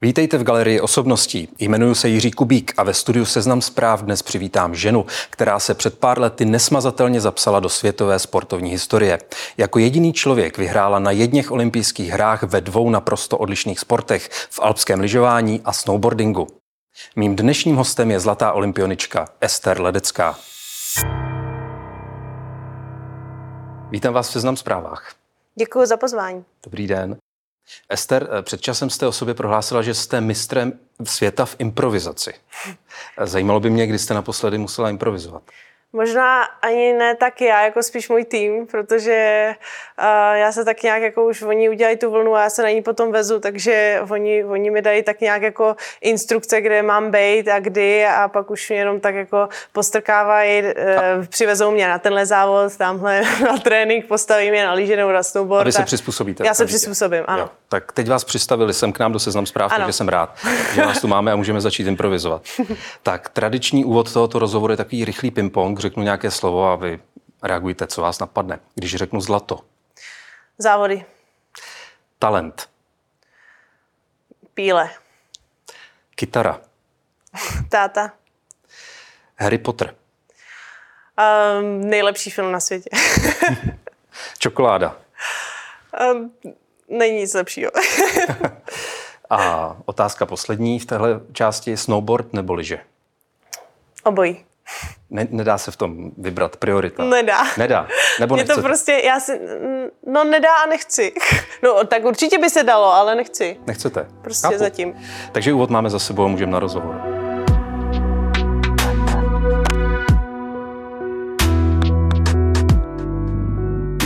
[0.00, 1.48] Vítejte v galerii osobností.
[1.58, 5.98] Jmenuji se Jiří Kubík a ve studiu Seznam zpráv dnes přivítám ženu, která se před
[5.98, 9.18] pár lety nesmazatelně zapsala do světové sportovní historie.
[9.56, 15.00] Jako jediný člověk vyhrála na jedněch olympijských hrách ve dvou naprosto odlišných sportech v alpském
[15.00, 16.46] lyžování a snowboardingu.
[17.16, 20.38] Mým dnešním hostem je zlatá olympionička Ester Ledecká.
[23.90, 25.12] Vítám vás v Seznam zprávách.
[25.54, 26.44] Děkuji za pozvání.
[26.64, 27.16] Dobrý den.
[27.88, 30.72] Ester, eh, před časem jste o sobě prohlásila, že jste mistrem
[31.04, 32.34] světa v improvizaci.
[33.24, 35.42] Zajímalo by mě, kdy jste naposledy musela improvizovat.
[35.92, 39.48] Možná ani ne tak já, jako spíš můj tým, protože
[39.98, 42.70] uh, já se tak nějak jako už oni udělají tu vlnu a já se na
[42.70, 47.48] ní potom vezu, takže oni, oni mi dají tak nějak jako instrukce, kde mám být
[47.48, 50.72] a kdy a pak už jenom tak jako postrkávají, uh,
[51.26, 55.62] přivezou mě na tenhle závod, tamhle na trénink, postaví mě na lyže nebo na snowboard.
[55.62, 56.46] A vy se přizpůsobíte?
[56.46, 57.42] Já se přizpůsobím, ano.
[57.42, 57.50] Jo.
[57.68, 59.78] Tak teď vás přistavili sem k nám do seznam zpráv, ano.
[59.78, 60.38] takže jsem rád,
[60.74, 62.42] že vás tu máme a můžeme začít improvizovat.
[63.02, 67.00] tak tradiční úvod tohoto rozhovoru je takový rychlý ping-pong, řeknu nějaké slovo a vy
[67.42, 68.60] reagujte, co vás napadne.
[68.74, 69.60] Když řeknu zlato.
[70.58, 71.04] Závody.
[72.18, 72.68] Talent.
[74.54, 74.90] Píle.
[76.14, 76.60] Kytara.
[77.68, 78.12] Táta.
[79.36, 79.94] Harry Potter.
[81.58, 82.90] Um, nejlepší film na světě.
[84.38, 84.96] Čokoláda.
[86.12, 86.32] Um,
[86.88, 87.70] není nic lepšího.
[89.30, 92.78] A otázka poslední v téhle části, snowboard nebo lyže?
[94.04, 94.44] Obojí.
[95.10, 97.04] Ne, nedá se v tom vybrat priorita.
[97.04, 97.44] Nedá.
[97.56, 97.88] Nedá.
[98.20, 99.40] Nebo Je to prostě, já si,
[100.06, 101.12] no nedá a nechci.
[101.62, 103.56] No tak určitě by se dalo, ale nechci.
[103.66, 104.06] Nechcete?
[104.22, 104.58] Prostě Chápu.
[104.58, 104.94] zatím.
[105.32, 107.17] Takže úvod máme za sebou a můžeme na rozhovor.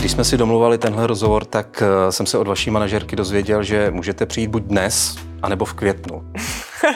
[0.03, 3.91] Když jsme si domluvali tenhle rozhovor, tak eh, jsem se od vaší manažerky dozvěděl, že
[3.91, 6.23] můžete přijít buď dnes, anebo v květnu.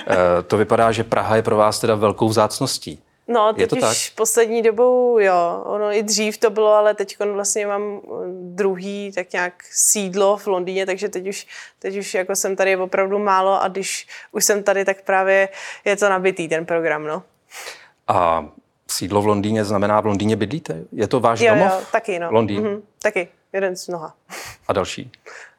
[0.09, 2.99] Eh, to vypadá, že Praha je pro vás teda velkou vzácností.
[3.27, 3.97] No, teď je to už tak?
[4.15, 5.63] poslední dobou, jo.
[5.65, 8.09] Ono i dřív to bylo, ale teď vlastně mám eh,
[8.55, 11.47] druhý tak nějak sídlo v Londýně, takže teď už,
[11.79, 15.49] teď už jako jsem tady opravdu málo a když už jsem tady, tak právě
[15.85, 17.23] je to nabitý ten program, no.
[18.07, 18.45] A
[18.91, 20.83] sídlo v Londýně znamená v Londýně bydlíte?
[20.91, 21.71] Je to váš jo, domov?
[21.71, 22.31] Jo, taky, no.
[22.31, 22.63] Londýn?
[22.63, 24.13] Mm-hmm, taky, jeden z mnoha.
[24.67, 25.11] A další?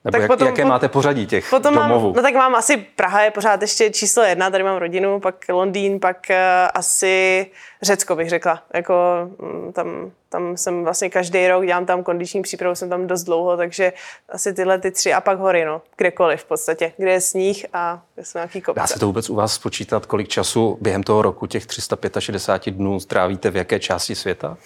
[0.09, 2.07] Nebo tak jak, potom, jaké máte pořadí těch potom domovů?
[2.07, 5.35] Mám, no tak mám asi Praha je pořád ještě číslo jedna, tady mám rodinu, pak
[5.49, 6.37] Londýn, pak uh,
[6.75, 7.47] asi
[7.83, 8.63] Řecko bych řekla.
[8.75, 8.95] Jako,
[9.39, 13.57] um, tam, tam jsem vlastně každý rok, dělám tam kondiční přípravu, jsem tam dost dlouho,
[13.57, 13.93] takže
[14.29, 18.03] asi tyhle ty tři a pak hory, no, kdekoliv v podstatě, kde je sníh a
[18.15, 18.81] kde jsou nějaký kopce.
[18.81, 23.01] Dá se to vůbec u vás spočítat, kolik času během toho roku, těch 365 dnů,
[23.01, 24.57] strávíte v jaké části světa?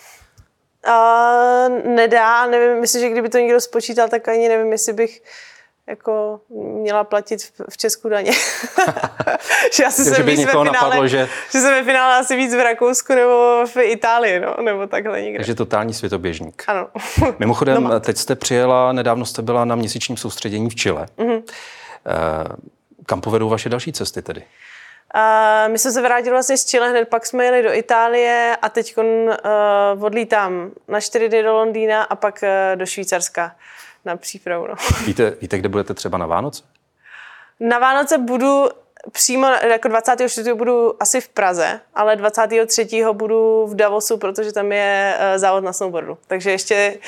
[0.86, 5.22] Uh, nedá, nevím, myslím, že kdyby to někdo spočítal, tak ani nevím, jestli bych
[5.86, 8.32] jako měla platit v, v Česku daně.
[9.74, 11.28] že asi jsem víc ve finále, napadlo, že...
[11.52, 15.38] že jsem ve finále asi víc v Rakousku nebo v Itálii, no, nebo takhle někde.
[15.38, 16.64] Takže totální světoběžník.
[16.66, 16.88] Ano.
[17.38, 21.06] Mimochodem, no, teď jste přijela, nedávno jste byla na měsíčním soustředění v Chile.
[21.18, 21.42] Mm-hmm.
[21.42, 22.56] Uh,
[23.06, 24.42] kam povedou vaše další cesty tedy?
[25.14, 28.68] Uh, my jsme se vrátili vlastně z Chile, hned pak jsme jeli do Itálie a
[28.68, 33.56] teď uh, odlítám na čtyři dny do Londýna a pak uh, do Švýcarska
[34.04, 34.66] na přípravu.
[34.66, 34.74] No.
[35.06, 36.62] Víte, víte, kde budete třeba na Vánoce?
[37.60, 38.68] Na Vánoce budu
[39.10, 40.54] přímo jako 24.
[40.54, 43.04] budu asi v Praze, ale 23.
[43.12, 46.18] budu v Davosu, protože tam je uh, závod na snowboardu.
[46.26, 46.98] Takže ještě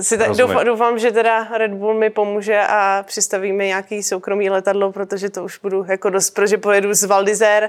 [0.00, 4.50] si ta, doufám, doufám, že teda Red Bull mi pomůže a přistaví mi nějaký soukromý
[4.50, 7.68] letadlo, protože to už budu jako dost, protože pojedu z Val d'Isère,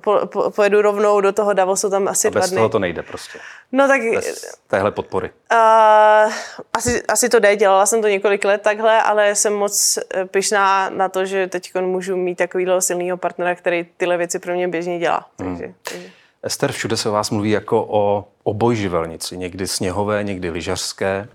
[0.00, 2.56] po, po, pojedu rovnou do toho Davosu, tam asi a bez dva dny.
[2.56, 3.38] toho to nejde prostě.
[3.72, 4.00] No tak...
[4.14, 5.30] Bez téhle podpory.
[5.52, 6.32] Uh,
[6.72, 10.90] asi, asi to jde, dělala jsem to několik let takhle, ale jsem moc eh, pyšná
[10.90, 14.98] na to, že teď můžu mít takovýhle silného partnera, který tyhle věci pro mě běžně
[14.98, 15.26] dělá.
[15.40, 15.56] Hmm.
[15.56, 16.10] Takže, takže.
[16.42, 21.28] Ester, všude se o vás mluví jako o obojživelnici, někdy sněhové, někdy lyžařské.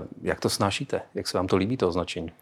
[0.00, 1.02] Uh, jak to snášíte?
[1.14, 2.32] Jak se vám to líbí, to označení?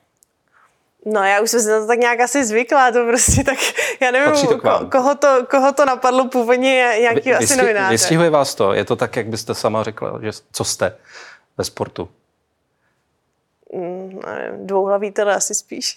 [1.05, 3.59] No já už jsem se na to tak nějak asi zvykla, to prostě tak,
[4.01, 7.91] já nevím, to ko, koho, to, koho to napadlo původně, nějaký Vy, asi novináře.
[7.91, 8.73] Vystihuje vás to?
[8.73, 10.97] Je to tak, jak byste sama řekla, že co jste
[11.59, 12.09] ve sportu?
[13.75, 14.21] Mm,
[14.57, 15.97] dvouhlavý tele asi spíš.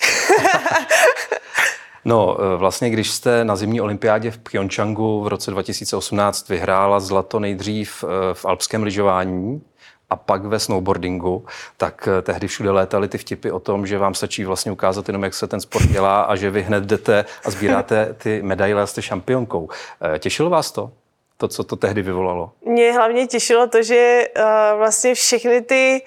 [2.06, 7.40] no, e, vlastně, když jste na zimní olympiádě v Pyeongchangu v roce 2018 vyhrála zlato
[7.40, 9.62] nejdřív e, v alpském lyžování,
[10.10, 11.46] a pak ve snowboardingu,
[11.78, 15.24] tak eh, tehdy všude létaly ty vtipy o tom, že vám stačí vlastně ukázat jenom,
[15.24, 18.88] jak se ten sport dělá a že vy hned jdete a sbíráte ty medaile a
[18.88, 19.70] jste šampionkou.
[20.16, 20.92] Eh, těšilo vás to?
[21.38, 22.52] To, co to tehdy vyvolalo?
[22.66, 26.02] Mě hlavně těšilo to, že uh, vlastně všechny ty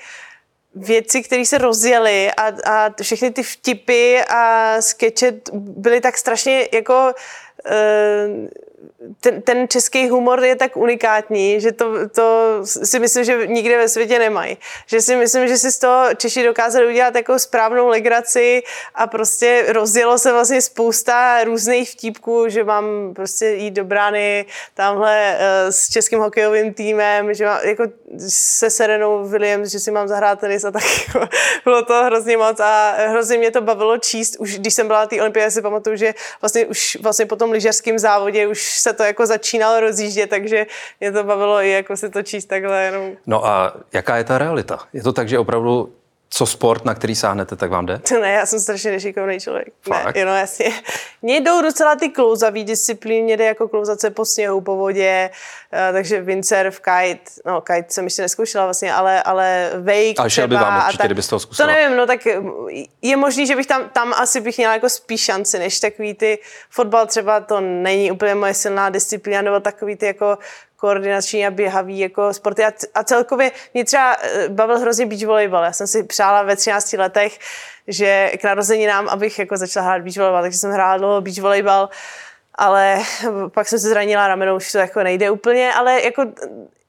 [0.74, 7.12] věci, které se rozjely a, a všechny ty vtipy a skeče byly tak strašně jako
[7.70, 8.48] uh,
[9.20, 13.88] ten, ten český humor je tak unikátní, že to, to si myslím, že nikde ve
[13.88, 14.56] světě nemají.
[14.86, 18.62] Že si myslím, že si z toho Češi dokázali udělat jako správnou legraci
[18.94, 25.38] a prostě rozjelo se vlastně spousta různých vtípků, že mám prostě jít do brány tamhle
[25.38, 27.84] uh, s českým hokejovým týmem, že mám, jako
[28.28, 31.28] se Serenou Williams, že si mám zahrát tenis a tak jako,
[31.64, 35.06] bylo to hrozně moc a hrozně mě to bavilo číst, už když jsem byla na
[35.06, 39.04] té olympiádě, si pamatuju, že vlastně už vlastně po tom lyžařském závodě už se to
[39.04, 40.66] jako začínalo rozjíždět, takže
[41.00, 43.10] mě to bavilo i jako si to číst takhle jenom.
[43.26, 44.78] No a jaká je ta realita?
[44.92, 45.92] Je to tak, že opravdu
[46.30, 48.00] co sport, na který sáhnete, tak vám jde?
[48.20, 49.68] Ne, já jsem strašně nešikovný člověk.
[49.88, 50.14] Fakt?
[50.14, 50.72] Ne, jenom jasně.
[51.22, 55.30] Mně jdou docela ty klouzavý disciplíny, mě jde jako klouzace po sněhu, po vodě,
[55.92, 60.54] takže windsurf, kite, no kite jsem ještě neskoušela vlastně, ale, ale wake Ale šel by
[60.54, 61.68] vám určitě, kdybyste to zkusila.
[61.68, 62.20] To nevím, no tak
[63.02, 66.38] je možný, že bych tam, tam asi bych měla jako spíš šanci, než takový ty
[66.70, 70.38] fotbal třeba to není úplně moje silná disciplína, nebo takový ty jako
[70.76, 72.64] koordinační a běhavý jako sporty.
[72.64, 75.64] A, a celkově mě třeba eh, bavil hrozně beach volejbal.
[75.64, 77.38] Já jsem si přála ve 13 letech,
[77.88, 81.88] že k narozeninám, abych jako začala hrát beach volejbal, takže jsem hrála dlouho beach volejbal
[82.58, 82.98] ale
[83.48, 86.24] pak jsem se zranila ramenou, už to jako nejde úplně, ale jako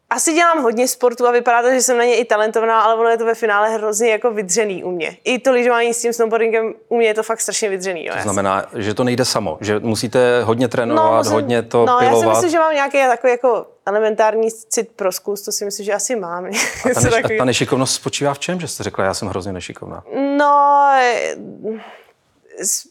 [0.10, 3.10] asi dělám hodně sportu a vypadá to, že jsem na ně i talentovaná, ale ono
[3.10, 5.18] je to ve finále hrozně jako vydřený u mě.
[5.24, 8.06] I to lyžování s tím snowboardingem u mě je to fakt strašně vydřený.
[8.06, 8.14] Jo.
[8.16, 11.98] To znamená, že to nejde samo, že musíte hodně trénovat, no, musím, hodně to no,
[12.00, 12.24] pilovat.
[12.24, 15.86] já si myslím, že mám nějaký takový jako elementární cit pro zkus, to si myslím,
[15.86, 16.46] že asi mám.
[16.86, 19.54] A ta, než, a ta nešikovnost spočívá v čem, že jste řekla, já jsem hrozně
[19.54, 20.04] nešikovná?
[20.38, 20.92] No,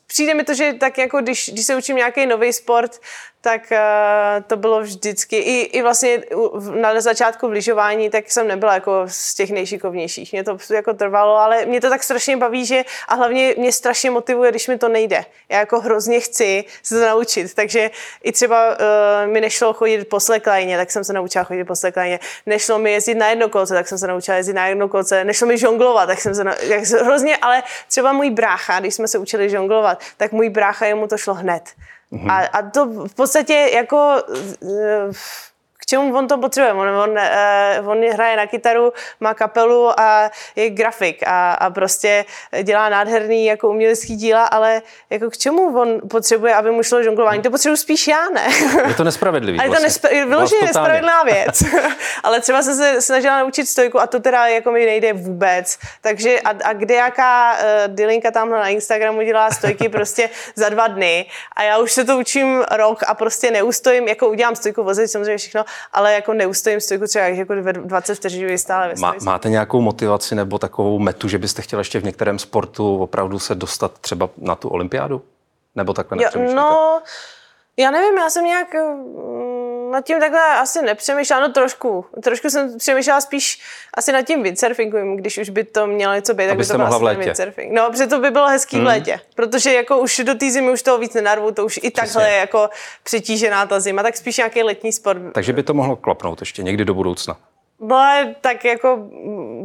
[0.08, 3.00] přijde mi to, že tak jako když, když se učím nějaký nový sport,
[3.40, 6.22] tak uh, to bylo vždycky, i, i vlastně
[6.80, 10.32] na začátku v lyžování, tak jsem nebyla jako z těch nejšikovnějších.
[10.32, 14.10] Mě to jako trvalo, ale mě to tak strašně baví, že a hlavně mě strašně
[14.10, 15.24] motivuje, když mi to nejde.
[15.48, 17.90] Já jako hrozně chci se to naučit, takže
[18.22, 22.20] i třeba uh, mi nešlo chodit po sleklajně, tak jsem se naučila chodit po sleklajně.
[22.46, 25.24] Nešlo mi jezdit na jednokolce, tak jsem se naučila jezdit na jednokolce.
[25.24, 29.08] Nešlo mi žonglovat, tak jsem se, na, jak, hrozně, ale třeba můj brácha, když jsme
[29.08, 31.62] se učili žonglovat, tak můj brácha jemu to šlo hned.
[32.12, 32.30] Mm-hmm.
[32.30, 34.22] A, a to v podstatě jako
[34.62, 35.12] eh,
[35.88, 36.72] čemu on to potřebuje.
[36.72, 42.24] On, on, uh, on hraje na kytaru, má kapelu a je grafik a, a prostě
[42.62, 47.42] dělá nádherný jako umělecký díla, ale jako k čemu on potřebuje, aby mu šlo žonglování?
[47.42, 48.48] To potřebuji spíš já, ne?
[48.88, 49.58] Je to nespravedlivý.
[49.60, 49.88] A je to vlastně.
[49.88, 51.62] nespra- vyloženě nespravedlivá věc.
[52.22, 55.78] ale třeba jsem se snažila naučit stojku a to teda jako mi nejde vůbec.
[56.00, 60.86] Takže a, a kde jaká uh, Dylinka tam na Instagramu dělá stojky prostě za dva
[60.86, 61.26] dny
[61.56, 65.36] a já už se to učím rok a prostě neustojím, jako udělám stojku, vozit samozřejmě
[65.36, 70.34] všechno, ale jako neustojím stojku třeba jako 20 vteřin stále ve Má, Máte nějakou motivaci
[70.34, 74.54] nebo takovou metu, že byste chtěla ještě v některém sportu opravdu se dostat třeba na
[74.54, 75.22] tu olympiádu?
[75.74, 77.02] Nebo takhle jo, No,
[77.76, 79.57] já nevím, já jsem nějak mm,
[79.90, 82.04] nad tím takhle asi nepřemýšlela, no trošku.
[82.22, 83.60] Trošku jsem přemýšlela spíš
[83.94, 87.08] asi nad tím windsurfingem, když už by to mělo něco být, tak by to bylo
[87.08, 87.72] asi windsurfing.
[87.72, 88.82] No, protože to by bylo hezký mm.
[88.82, 88.94] v hmm.
[88.94, 91.90] létě, protože jako už do té zimy už toho víc nenarvu, to už i Přesně.
[91.90, 92.70] takhle je jako
[93.02, 95.20] přetížená ta zima, tak spíš nějaký letní sport.
[95.32, 97.36] Takže by to mohlo klapnout ještě někdy do budoucna.
[97.80, 99.08] No, tak jako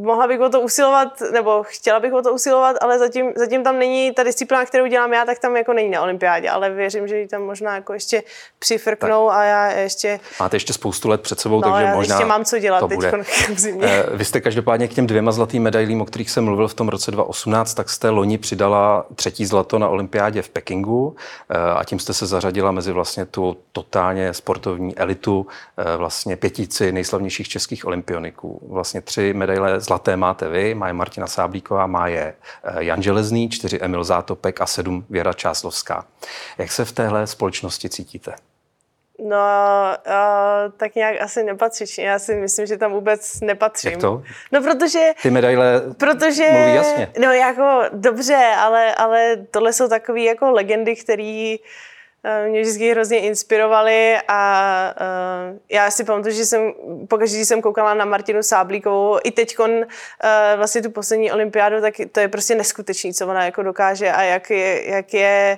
[0.01, 3.79] mohla bych o to usilovat, nebo chtěla bych o to usilovat, ale zatím, zatím tam
[3.79, 7.17] není ta disciplína, kterou dělám já, tak tam jako není na olympiádě, ale věřím, že
[7.17, 8.23] ji tam možná jako ještě
[8.59, 9.37] přifrknou tak.
[9.37, 10.19] a já ještě...
[10.39, 13.11] Máte ještě spoustu let před sebou, no, takže možná ještě mám co dělat to bude.
[13.53, 13.87] v zimě.
[13.87, 16.89] Eh, vy jste každopádně k těm dvěma zlatým medailím, o kterých jsem mluvil v tom
[16.89, 21.15] roce 2018, tak jste loni přidala třetí zlato na olympiádě v Pekingu
[21.49, 26.91] eh, a tím jste se zařadila mezi vlastně tu totálně sportovní elitu, eh, vlastně pětici
[26.91, 28.59] nejslavnějších českých olympioniků.
[28.69, 32.33] Vlastně tři medaile zlaté máte vy, má je Martina Sáblíková, má je
[32.63, 36.05] eh, Jan Železný, čtyři Emil Zátopek a sedm Věra Čáslovská.
[36.57, 38.35] Jak se v téhle společnosti cítíte?
[39.19, 39.37] No,
[40.07, 42.05] uh, tak nějak asi nepatřičně.
[42.05, 43.91] Já si myslím, že tam vůbec nepatřím.
[43.91, 44.23] Jak to?
[44.51, 45.11] No, protože...
[45.21, 47.11] Ty medaile protože, mluví jasně.
[47.21, 51.55] No, jako dobře, ale, ale tohle jsou takové jako legendy, které
[52.49, 54.93] mě vždycky hrozně inspirovali a
[55.51, 56.73] uh, já si pamatuju, že jsem
[57.07, 59.67] pokaždé, když jsem koukala na Martinu Sáblíkovou, i teď uh,
[60.57, 64.49] vlastně tu poslední olympiádu, tak to je prostě neskutečný, co ona jako dokáže a jak
[64.49, 65.57] je, jak je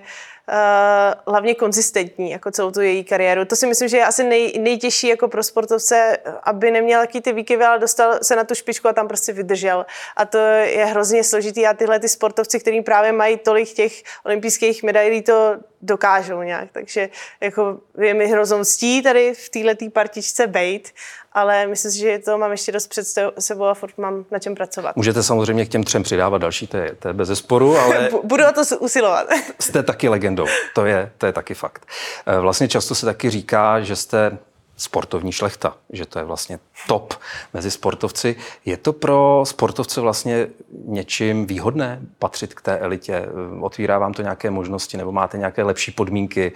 [1.27, 3.45] hlavně konzistentní, jako celou tu její kariéru.
[3.45, 7.33] To si myslím, že je asi nej, nejtěžší jako pro sportovce, aby neměl jaký ty
[7.33, 9.85] výkyvy, ale dostal se na tu špičku a tam prostě vydržel.
[10.15, 14.83] A to je hrozně složitý a tyhle ty sportovci, kteří právě mají tolik těch olympijských
[14.83, 16.69] medailí, to dokážou nějak.
[16.71, 17.09] Takže
[17.41, 20.91] jako je mi hroznou ctí tady v této partičce bejt,
[21.35, 23.07] ale myslím si, že to mám ještě dost před
[23.39, 24.95] sebou a furt mám na čem pracovat.
[24.95, 28.09] Můžete samozřejmě k těm třem přidávat další, to je, to je bez zesporu, ale...
[28.23, 29.27] Budu o to usilovat.
[29.59, 31.85] jste taky legendou, to je, to je taky fakt.
[32.25, 34.37] Eh, vlastně často se taky říká, že jste
[34.77, 37.13] sportovní šlechta, že to je vlastně top
[37.53, 38.35] mezi sportovci.
[38.65, 40.47] Je to pro sportovce vlastně
[40.85, 43.25] něčím výhodné patřit k té elitě?
[43.61, 46.51] Otvírá vám to nějaké možnosti nebo máte nějaké lepší podmínky?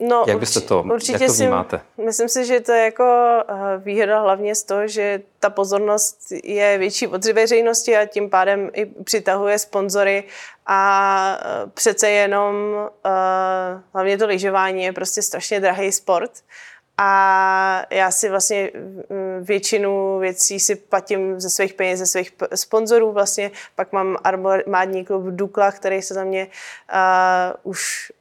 [0.00, 1.80] Eh, No, jak byste to, určitě jak to vnímáte?
[1.96, 3.04] Si, myslím si, že to je jako
[3.48, 8.70] eh, výhoda hlavně z toho, že ta pozornost je větší od veřejnosti a tím pádem
[8.72, 10.24] i přitahuje sponzory
[10.66, 13.10] a eh, přece jenom uh,
[13.92, 16.30] hlavně to lyžování je prostě strašně drahý sport
[16.98, 23.12] a já si vlastně mm, většinu věcí si platím ze svých peněz, ze svých sponzorů
[23.12, 23.50] vlastně.
[23.74, 28.12] Pak mám armádní klub Dukla, který se za mě uh, už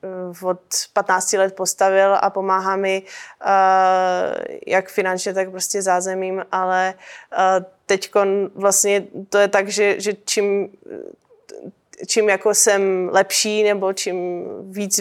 [0.42, 0.62] uh, od
[0.94, 3.04] 15 let postavil a pomáhá mi
[3.46, 3.50] uh,
[4.68, 6.94] jak finančně, tak prostě zázemím, ale
[7.38, 8.12] uh, teď
[8.56, 10.70] vlastně to je tak, že, že čím
[12.08, 15.00] čím jako jsem lepší nebo čím víc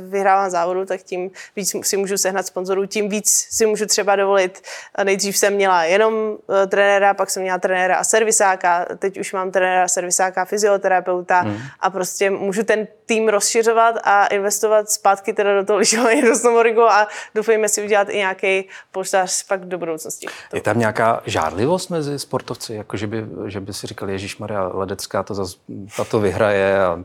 [0.00, 4.62] vyhrávám závodu, tak tím víc si můžu sehnat sponzorů, tím víc si můžu třeba dovolit.
[5.04, 6.36] Nejdřív jsem měla jenom uh,
[6.68, 11.58] trenéra, pak jsem měla trenéra a servisáka, teď už mám trenéra, servisáka, fyzioterapeuta hmm.
[11.80, 16.82] a prostě můžu ten tým rozšiřovat a investovat zpátky teda do toho lyžování, do snowboardingu
[16.82, 20.26] a doufejme si udělat i nějaký polštář pak do budoucnosti.
[20.52, 24.70] Je tam nějaká žádlivost mezi sportovci, jako že by, že by si říkal, Ježíš Maria
[24.74, 25.56] Ledecká to zase
[25.96, 26.98] tato vyhraje a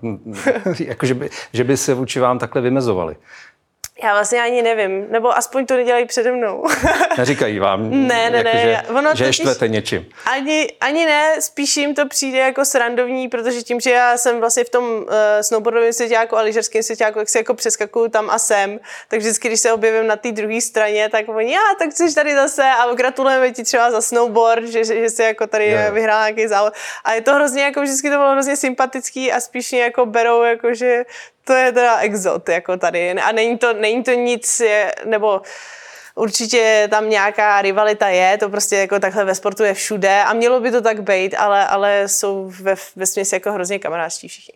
[0.79, 3.15] jako že by, že by se vůči vám takhle vymezovali.
[4.03, 6.65] Já vlastně ani nevím, nebo aspoň to nedělají přede mnou.
[7.17, 10.09] Neříkají vám, ne, ne, jako, ne, že, ono že je štvete něčím.
[10.25, 14.63] Ani, ani ne, spíš jim to přijde jako srandovní, protože tím, že já jsem vlastně
[14.63, 15.05] v tom uh,
[15.41, 19.59] snowboardovém svěťáku a lyžařském svěťáku, jak si jako přeskakuju tam a sem, tak vždycky, když
[19.59, 23.51] se objevím na té druhé straně, tak oni, já, tak jsi tady zase a gratulujeme
[23.51, 25.93] ti třeba za snowboard, že, že jsi jako tady yeah.
[25.93, 26.73] vyhrál nějaký závod.
[27.03, 30.41] A je to hrozně, jako vždycky to bylo hrozně sympatický a spíš mě jako berou,
[30.41, 31.03] jako že
[31.43, 33.11] to je teda exot jako tady.
[33.11, 35.41] A není to, není to nic, je, nebo
[36.15, 40.59] určitě tam nějaká rivalita je, to prostě jako takhle ve sportu je všude a mělo
[40.59, 44.53] by to tak být, ale, ale jsou ve, ve směsi jako hrozně kamarádští všichni.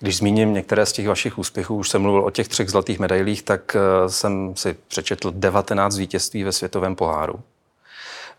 [0.00, 3.42] Když zmíním některé z těch vašich úspěchů, už jsem mluvil o těch třech zlatých medailích,
[3.42, 7.40] tak eh, jsem si přečetl 19 vítězství ve světovém poháru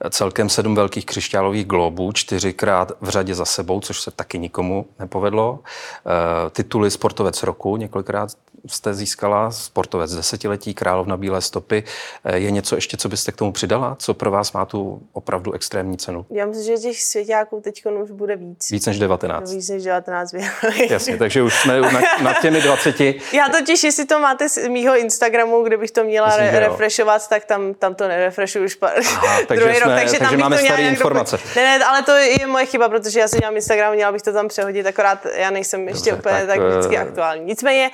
[0.10, 5.60] celkem sedm velkých křišťálových globů, čtyřikrát v řadě za sebou, což se taky nikomu nepovedlo.
[5.66, 8.30] Eh, tituly sportovec roku několikrát
[8.68, 11.84] jste získala, sportovec desetiletí, královna bílé stopy.
[12.24, 13.96] Eh, je něco ještě, co byste k tomu přidala?
[14.00, 16.26] Co pro vás má tu opravdu extrémní cenu?
[16.30, 18.72] Já myslím, že těch svěťáků teď už bude víc.
[18.72, 19.54] Víc než 19.
[19.54, 20.36] Víc než 19.
[20.90, 23.00] Jasně, takže už jsme nad, nad těmi 20.
[23.34, 27.28] Já totiž, jestli to máte z mýho Instagramu, kde bych to měla myslím, re- refreshovat,
[27.30, 30.00] tak tam, tam to nerefreshuju už Aha, takže druhý jsme, rok.
[30.00, 31.40] Takže, takže tam máme staré informace.
[31.56, 34.34] Ne, ne, ale to je moje chyba, protože já si dělám Instagram, měla bych to
[34.34, 37.02] tam přehodit, akorát já nejsem ještě Dobře, úplně tak, tak vždycky uh...
[37.02, 37.46] aktuální.
[37.46, 37.92] Nicméně,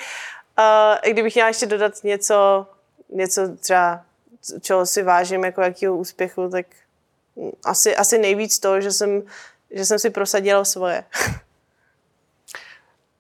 [0.60, 2.68] Uh, kdybych měla ještě dodat něco,
[3.10, 4.02] něco třeba,
[4.62, 6.66] čeho si vážím, jako jakého úspěchu, tak
[7.66, 9.22] asi, asi nejvíc to, že jsem,
[9.72, 11.04] že jsem si prosadila svoje.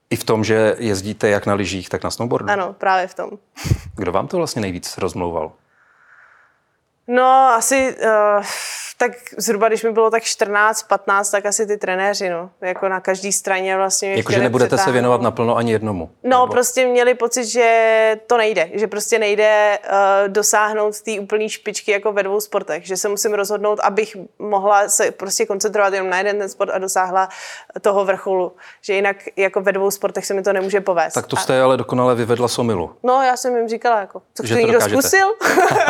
[0.09, 2.49] I v tom, že jezdíte jak na lyžích, tak na snowboardu?
[2.49, 3.29] Ano, právě v tom.
[3.95, 5.51] Kdo vám to vlastně nejvíc rozmlouval?
[7.07, 8.43] No, asi uh,
[8.97, 12.49] tak zhruba, když mi bylo tak 14, 15, tak asi ty trenéři, no.
[12.61, 14.85] Jako na každé straně vlastně Jakože nebudete přetáhnout.
[14.85, 16.09] se věnovat naplno ani jednomu?
[16.23, 16.47] No, nebo?
[16.47, 18.69] prostě měli pocit, že to nejde.
[18.73, 22.87] Že prostě nejde uh, dosáhnout té úplné špičky jako ve dvou sportech.
[22.87, 26.77] Že se musím rozhodnout, abych mohla se prostě koncentrovat jenom na jeden ten sport a
[26.77, 27.29] dosáhla
[27.81, 28.51] toho vrcholu.
[28.81, 31.13] Že jinak jako ve dvou sportech se mi to nemůže povést.
[31.13, 31.63] Tak to jste a...
[31.63, 32.95] ale dokonale vyvedla somilu.
[33.03, 35.27] No, já jsem jim říkala, jako, co že to někdo zkusil?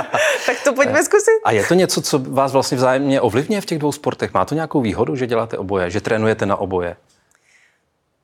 [0.45, 1.31] tak to pojďme zkusit.
[1.43, 4.33] A je to něco, co vás vlastně vzájemně ovlivňuje v těch dvou sportech?
[4.33, 6.95] Má to nějakou výhodu, že děláte oboje, že trénujete na oboje?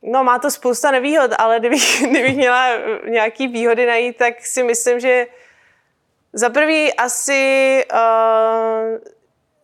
[0.03, 2.67] No, má to spousta nevýhod, ale kdybych, kdybych měla
[3.09, 5.27] nějaký výhody najít, tak si myslím, že
[6.33, 8.97] za prvý asi, uh,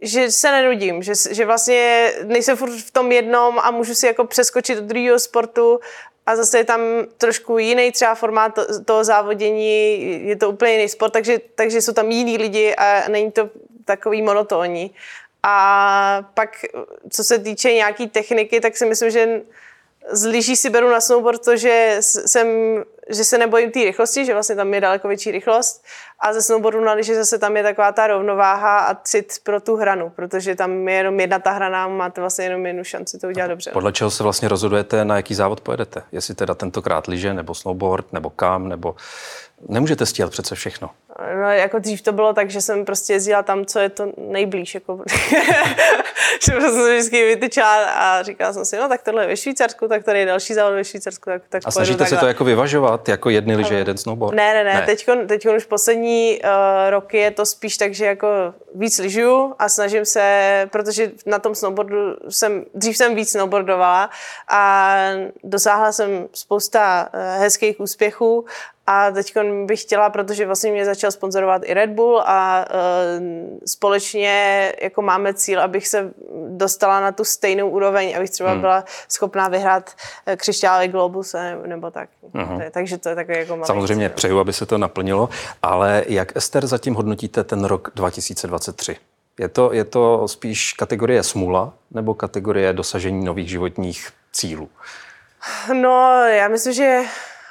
[0.02, 4.26] že se nenudím, že, že vlastně nejsem furt v tom jednom a můžu si jako
[4.26, 5.80] přeskočit do druhého sportu
[6.26, 6.82] a zase je tam
[7.18, 12.12] trošku jiný třeba formát toho závodění, je to úplně jiný sport, takže, takže jsou tam
[12.12, 13.50] jiní lidi a není to
[13.86, 14.96] takový monotónní.
[15.44, 16.66] A pak,
[17.10, 19.42] co se týče nějaký techniky, tak si myslím, že
[20.12, 22.48] z lyží si beru na snowboard to, že jsem
[23.10, 25.86] že se nebojím té rychlosti, že vlastně tam je daleko větší rychlost
[26.20, 29.76] a ze snowboardu na lyži zase tam je taková ta rovnováha a cit pro tu
[29.76, 33.48] hranu, protože tam je jenom jedna ta hrana, máte vlastně jenom jednu šanci to udělat
[33.48, 33.72] dobře.
[33.74, 36.04] Podle čeho se vlastně rozhodujete, na jaký závod pojedete?
[36.12, 38.96] Jestli teda tentokrát lyže, nebo snowboard, nebo kam, nebo
[39.68, 40.90] nemůžete stíhat přece všechno.
[41.42, 44.74] No, jako dřív to bylo tak, že jsem prostě jezdila tam, co je to nejblíž.
[44.74, 45.04] Jako,
[46.46, 49.88] že prostě jsem vždycky vytyčila a říkala jsem si, no tak tohle je ve Švýcarsku,
[49.88, 51.30] tak tady je další závod ve Švýcarsku.
[51.30, 54.36] Tak, tak a snažíte se to jako vyvažovat, jako jedny liže, jeden snowboard?
[54.36, 54.74] Ne, ne, ne.
[54.74, 55.26] ne.
[55.28, 56.50] Teď, už poslední uh,
[56.90, 58.28] roky je to spíš tak, že jako
[58.76, 64.10] víc lyžuju a snažím se, protože na tom snowboardu jsem, dřív jsem víc snowboardovala
[64.48, 64.96] a
[65.44, 68.46] dosáhla jsem spousta uh, hezkých úspěchů
[68.92, 69.34] a teď
[69.66, 73.24] bych chtěla, protože vlastně mě začal sponzorovat i Red Bull a uh,
[73.66, 76.12] společně jako máme cíl, abych se
[76.48, 78.62] dostala na tu stejnou úroveň, abych třeba hmm.
[78.62, 79.92] byla schopná vyhrát
[80.26, 82.10] e, křišťálový globus nebo, nebo tak.
[82.34, 82.70] Uh-huh.
[82.72, 84.16] Takže to je takový jako Samozřejmě cíl.
[84.16, 85.30] přeju, aby se to naplnilo,
[85.64, 88.96] ale jak Ester zatím hodnotíte ten rok 2023?
[89.40, 94.70] Je to, je to spíš kategorie smůla nebo kategorie dosažení nových životních cílů?
[95.74, 97.02] No, já myslím, že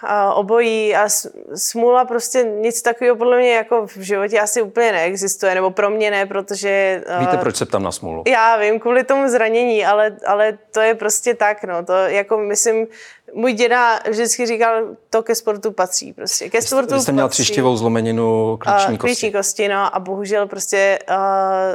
[0.03, 1.09] a obojí a
[1.55, 6.11] smůla prostě nic takového podle mě jako v životě asi úplně neexistuje, nebo pro mě
[6.11, 7.03] ne, protože...
[7.19, 8.25] Víte, proč se ptám na smůlu?
[8.27, 12.87] Já vím, kvůli tomu zranění, ale, ale to je prostě tak, no, to jako myslím,
[13.35, 16.51] můj děda vždycky říkal, to ke sportu patří prostě.
[16.51, 18.99] Ke sportu Vy jste měl třištivou zlomeninu klíční kosti.
[18.99, 21.17] Klíční kosti, no a bohužel prostě uh,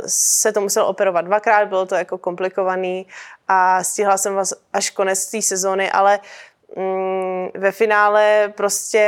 [0.08, 3.06] se to musel operovat dvakrát, bylo to jako komplikovaný
[3.48, 6.20] a stihla jsem vás až konec té sezóny, ale
[6.75, 9.03] Mm, ve finále prostě,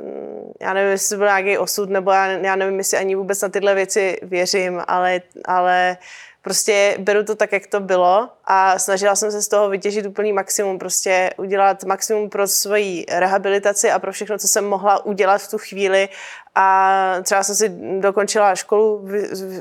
[0.00, 3.42] mm, já nevím, jestli to byl nějaký osud, nebo já, já nevím, jestli ani vůbec
[3.42, 5.96] na tyhle věci věřím, ale, ale
[6.42, 10.32] prostě beru to tak, jak to bylo a snažila jsem se z toho vytěžit úplný
[10.32, 15.50] maximum, prostě udělat maximum pro svoji rehabilitaci a pro všechno, co jsem mohla udělat v
[15.50, 16.08] tu chvíli
[16.54, 17.68] a třeba jsem si
[18.00, 19.08] dokončila školu,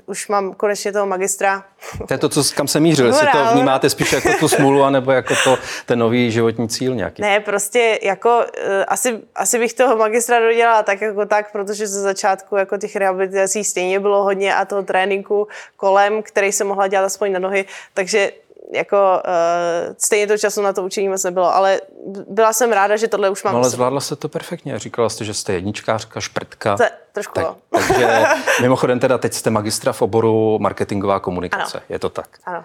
[0.06, 1.64] už mám konečně toho magistra.
[2.08, 5.12] To je to, co, kam jsem mířil, jestli to vnímáte spíš jako tu smůlu, anebo
[5.12, 7.22] jako to, ten nový životní cíl nějaký?
[7.22, 8.44] Ne, prostě jako uh,
[8.88, 13.64] asi, asi bych toho magistra dodělala tak jako tak, protože ze začátku jako těch rehabilitací
[13.64, 18.32] stejně bylo hodně a toho tréninku kolem, který jsem mohla dělat aspoň na nohy, takže
[18.74, 21.82] jako uh, stejně to času na to učení moc nebylo, ale
[22.30, 23.54] byla jsem ráda, že tohle už mám.
[23.54, 24.80] No ale zvládla jste to perfektně.
[24.80, 26.78] Říkala jste, že jste jedničkářka, šprtka.
[26.78, 28.26] To, trošku tak, Takže
[28.62, 31.78] mimochodem teda teď jste magistra v oboru marketingová komunikace.
[31.78, 31.86] Ano.
[31.90, 32.28] Je to tak?
[32.46, 32.64] Ano.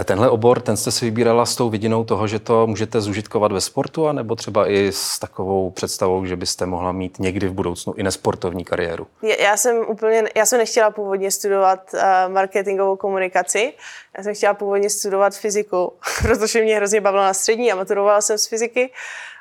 [0.00, 3.52] Eh, tenhle obor, ten jste si vybírala s tou vidinou toho, že to můžete zužitkovat
[3.52, 7.94] ve sportu, anebo třeba i s takovou představou, že byste mohla mít někdy v budoucnu
[7.96, 9.06] i nesportovní kariéru?
[9.38, 12.00] Já jsem úplně, já jsem nechtěla původně studovat uh,
[12.32, 13.72] marketingovou komunikaci.
[14.18, 18.38] Já jsem chtěla původně studovat fyziku, protože mě hrozně bavilo na střední a maturovala jsem
[18.38, 18.90] z fyziky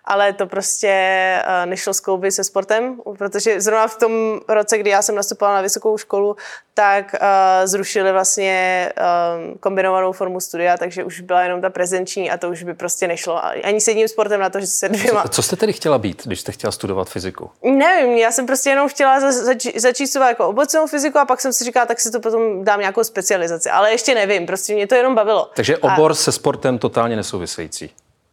[0.08, 5.02] ale to prostě eh, nešlo skloubit se sportem, protože zrovna v tom roce, kdy já
[5.02, 6.36] jsem nastupovala na vysokou školu,
[6.74, 12.38] tak uh, zrušili vlastně um, kombinovanou formu studia, takže už byla jenom ta prezenční a
[12.38, 13.46] to už by prostě nešlo.
[13.46, 15.24] Ani s jedním sportem na to, že se dvěma...
[15.24, 17.50] Co, co jste tedy chtěla být, když jste chtěla studovat fyziku?
[17.64, 21.42] Nevím, já jsem prostě jenom chtěla za, zač, začít studovat jako obecnou fyziku a pak
[21.42, 24.88] jsem si říkala, tak si to potom dám nějakou specializaci, ale ještě nevím, prostě mě
[24.88, 25.50] to jenom bavilo.
[25.56, 26.16] Takže obor a...
[26.16, 27.92] se sportem totálně nesouvisející.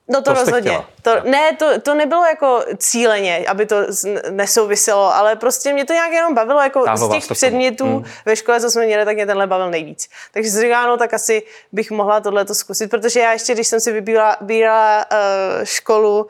[0.09, 0.81] No to, to rozhodně.
[1.03, 3.77] To, ne, to, to nebylo jako cíleně, aby to
[4.31, 8.05] nesouviselo, ale prostě mě to nějak jenom bavilo, jako Táhlo z těch předmětů hmm.
[8.27, 10.09] ve škole, co jsme měli, tak mě tenhle bavil nejvíc.
[10.33, 13.69] Takže si říkám, no tak asi bych mohla tohle to zkusit, protože já ještě, když
[13.69, 16.29] jsem si vybírala, vybírala uh, školu uh,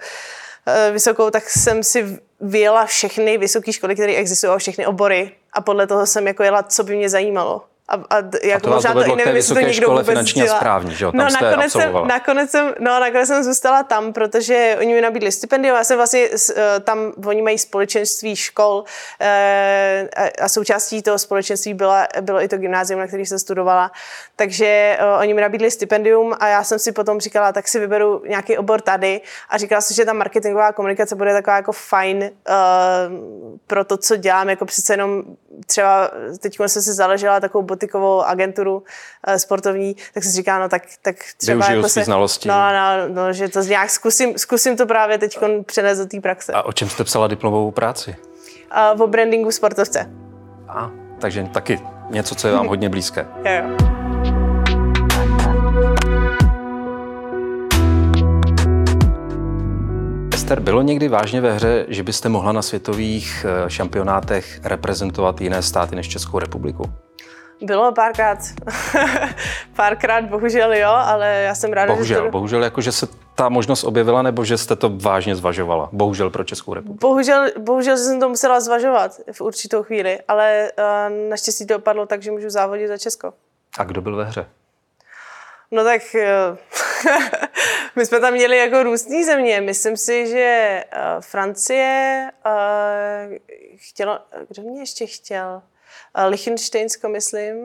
[0.93, 6.07] vysokou, tak jsem si vyjela všechny vysoké školy, které existují, všechny obory a podle toho
[6.07, 7.63] jsem jako jela, co by mě zajímalo.
[7.89, 10.57] A, a, jako a to možná to i nevím, jestli to někdo škole finanční a
[10.57, 11.13] správní, že jo?
[11.13, 15.33] Tam no, nakonec jsem, nakonec, jsem, no, nakonec jsem zůstala tam, protože oni mi nabídli
[15.33, 15.77] stipendium.
[15.77, 18.85] Já jsem vlastně eh, tam, oni mají společenství škol
[19.21, 20.09] eh,
[20.43, 23.93] a součástí toho společenství byla, bylo i to gymnázium, na kterém jsem studovala.
[24.37, 28.23] Takže eh, oni mi nabídli stipendium a já jsem si potom říkala, tak si vyberu
[28.29, 32.31] nějaký obor tady a říkala si, že ta marketingová komunikace bude taková jako fajn
[33.67, 35.23] pro to, co dělám, jako přece jenom
[35.67, 40.69] třeba teď jsem si založila takovou botikovou agenturu uh, sportovní, tak jsem si říká, no
[40.69, 42.49] tak, tak třeba Využiju jako se, znalosti.
[42.49, 46.53] No, no, no, že to nějak zkusím, zkusím to právě teď přenést do té praxe.
[46.53, 48.17] A o čem jste psala diplomovou práci?
[48.95, 50.11] Uh, o brandingu sportovce.
[50.69, 51.81] A, takže taky
[52.11, 53.27] něco, co je vám hodně blízké.
[53.45, 54.03] jo, jo.
[60.53, 65.63] Ester, bylo někdy vážně ve hře, že byste mohla na světových eh, šampionátech reprezentovat jiné
[65.63, 66.93] státy než Českou republiku?
[67.63, 68.39] Bylo párkrát.
[69.77, 72.31] párkrát, bohužel jo, ale já jsem ráda, bohužel, že to...
[72.31, 75.89] Bohužel, jako že se ta možnost objevila, nebo že jste to vážně zvažovala?
[75.93, 77.09] Bohužel pro Českou republiku.
[77.09, 82.23] Bohužel, bohužel jsem to musela zvažovat v určitou chvíli, ale uh, naštěstí to opadlo tak,
[82.23, 83.33] že můžu závodit za Česko.
[83.79, 84.47] A kdo byl ve hře?
[85.71, 86.59] No tak uh,
[87.97, 89.61] my jsme tam měli jako různý země.
[89.61, 93.37] Myslím si, že uh, Francie uh,
[93.77, 95.63] chtěla, kdo mě ještě chtěl?
[96.19, 97.57] Uh, Liechtensteinsko, myslím.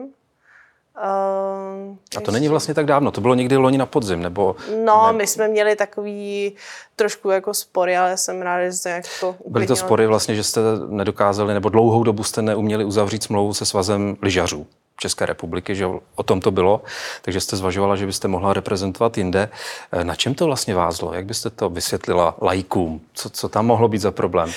[0.98, 4.56] Uh, a to není vlastně tak dávno, to bylo někdy loni na podzim, nebo...
[4.84, 5.12] No, ne...
[5.12, 6.52] my jsme měli takový
[6.96, 10.42] trošku jako spory, ale jsem ráda, že to nějak to Byly to spory vlastně, že
[10.42, 14.66] jste nedokázali, nebo dlouhou dobu jste neuměli uzavřít smlouvu se svazem lyžařů
[15.00, 16.82] České republiky, že o tom to bylo,
[17.22, 19.48] takže jste zvažovala, že byste mohla reprezentovat jinde.
[19.92, 21.14] Eh, na čem to vlastně vázlo?
[21.14, 23.00] Jak byste to vysvětlila lajkům?
[23.14, 24.52] Co, co tam mohlo být za problém?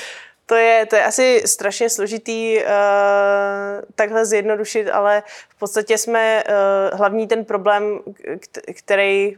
[0.45, 2.63] To je, to je asi strašně složitý uh,
[3.95, 7.99] takhle zjednodušit, ale v podstatě jsme uh, hlavní ten problém,
[8.73, 9.37] který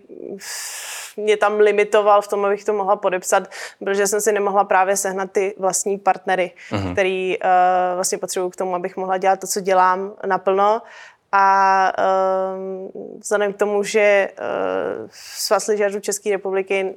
[1.17, 3.43] mě tam limitoval v tom, abych to mohla podepsat,
[3.81, 6.91] byl, že jsem si nemohla právě sehnat ty vlastní partnery, uh-huh.
[6.93, 7.49] který uh,
[7.95, 10.81] vlastně potřebuji k tomu, abych mohla dělat to, co dělám naplno
[11.35, 16.95] a uh, vzhledem k tomu, že uh, Svaz lyžařů České republiky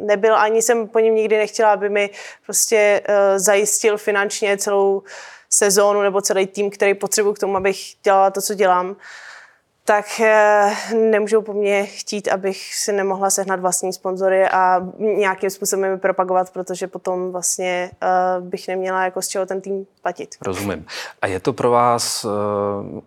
[0.00, 2.10] nebyl, ani jsem po něm nikdy nechtěla, aby mi
[2.46, 5.02] prostě uh, zajistil finančně celou
[5.50, 8.96] sezónu nebo celý tým, který potřebuji k tomu, abych dělala to, co dělám,
[9.84, 15.90] tak eh, nemůžou po mně chtít, abych si nemohla sehnat vlastní sponzory a nějakým způsobem
[15.90, 20.34] je propagovat, protože potom vlastně uh, bych neměla jako z čeho ten tým platit.
[20.40, 20.86] Rozumím.
[21.22, 22.30] A je to pro vás uh,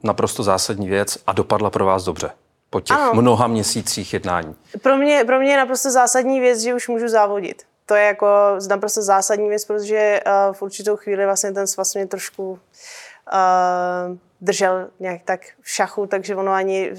[0.03, 2.29] naprosto zásadní věc a dopadla pro vás dobře?
[2.69, 3.21] Po těch ano.
[3.21, 4.55] mnoha měsících jednání.
[4.81, 7.63] Pro mě, pro mě je naprosto zásadní věc, že už můžu závodit.
[7.85, 8.27] To je jako
[8.69, 14.89] naprosto zásadní věc, protože uh, v určitou chvíli vlastně ten svaz mě trošku uh, držel
[14.99, 16.91] nějak tak v šachu, takže ono ani,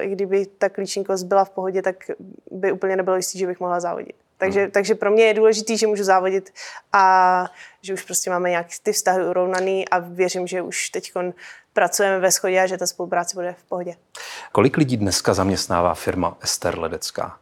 [0.00, 1.96] i kdyby ta klíčinkost byla v pohodě, tak
[2.50, 4.16] by úplně nebylo jistý, že bych mohla závodit.
[4.38, 4.70] Takže, hmm.
[4.70, 6.50] takže pro mě je důležité, že můžu závodit
[6.92, 7.46] a
[7.82, 11.12] že už prostě máme nějak ty vztahy urovnaný a věřím, že už teď
[11.72, 13.96] pracujeme ve shodě a že ta spolupráce bude v pohodě.
[14.52, 17.38] Kolik lidí dneska zaměstnává firma Ester Ledecká?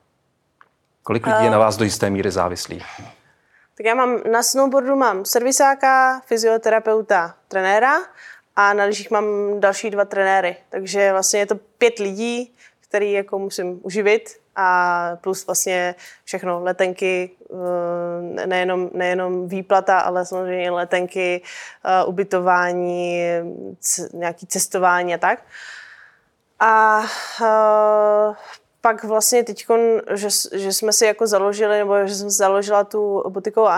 [1.03, 2.87] Kolik lidí je na vás do jisté míry závislých?
[3.77, 7.97] Tak já mám na snowboardu mám servisáka, fyzioterapeuta, trenéra
[8.61, 9.25] a na lyžích mám
[9.61, 10.57] další dva trenéry.
[10.69, 15.95] Takže vlastně je to pět lidí, který jako musím uživit a plus vlastně
[16.25, 21.43] všechno, letenky, eh, nejenom, nejenom výplata, ale samozřejmě letenky,
[21.85, 23.21] eh, ubytování,
[24.13, 25.43] nějaký cestování a tak.
[26.61, 27.03] A
[27.43, 28.35] eh,
[28.81, 29.67] pak vlastně teď,
[30.15, 33.69] že, že jsme si jako založili, nebo že jsem založila tu butikovou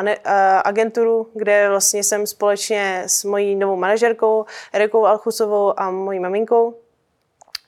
[0.65, 6.82] agenturu, kde vlastně jsem společně s mojí novou manažerkou Erikou Alchusovou a mojí maminkou,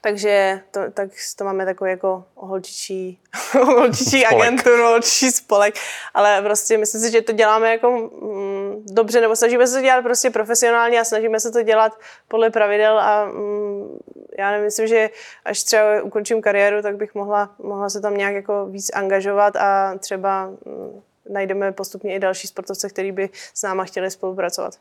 [0.04, 3.20] takže to, tak to máme takový jako holčičí,
[3.52, 5.74] holčičí agenturu, holčičí spolek,
[6.14, 10.02] ale prostě myslím si, že to děláme jako mm, dobře, nebo snažíme se to dělat
[10.02, 11.92] prostě profesionálně a snažíme se to dělat
[12.28, 13.98] podle pravidel a mm,
[14.38, 15.10] já nemyslím, že
[15.44, 19.94] až třeba ukončím kariéru, tak bych mohla, mohla se tam nějak jako víc angažovat a
[19.98, 24.74] třeba mm, najdeme postupně i další sportovce, který by s náma chtěli spolupracovat.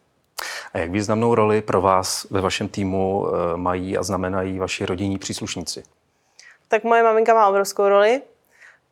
[0.74, 5.18] A jak významnou roli pro vás ve vašem týmu eh, mají a znamenají vaši rodinní
[5.18, 5.84] příslušníci?
[6.68, 8.22] Tak moje maminka má obrovskou roli,